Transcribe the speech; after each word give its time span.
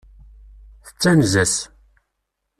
Tettanez-as. 0.85 1.55